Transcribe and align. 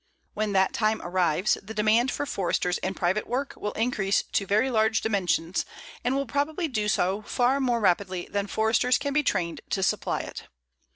When 0.33 0.53
that 0.53 0.73
time 0.73 0.99
arrives, 1.03 1.59
the 1.61 1.75
demand 1.75 2.09
for 2.09 2.25
Foresters 2.25 2.79
in 2.79 2.95
private 2.95 3.27
work 3.27 3.53
will 3.55 3.73
increase 3.73 4.23
to 4.23 4.47
very 4.47 4.71
large 4.71 5.01
dimensions, 5.01 5.63
and 6.03 6.15
will 6.15 6.25
probably 6.25 6.67
do 6.67 6.87
so 6.87 7.21
far 7.21 7.59
more 7.59 7.79
rapidly 7.79 8.27
than 8.27 8.47
Foresters 8.47 8.97
can 8.97 9.13
be 9.13 9.21
trained 9.21 9.61
to 9.69 9.83
supply 9.83 10.21
it. 10.21 10.45